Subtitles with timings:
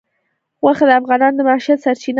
[0.61, 2.09] غوښې د افغانانو د معیشت سرچینه ده.